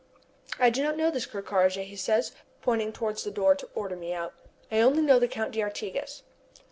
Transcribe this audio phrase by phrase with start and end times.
[0.57, 2.31] "I do not know this Ker Karraje," he says,
[2.63, 4.33] pointing towards the door to order me out.
[4.71, 6.23] "I only know the Count d'Artigas."